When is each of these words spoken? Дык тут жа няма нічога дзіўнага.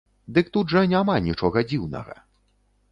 Дык 0.37 0.47
тут 0.57 0.73
жа 0.77 0.83
няма 0.93 1.19
нічога 1.27 1.65
дзіўнага. 1.71 2.21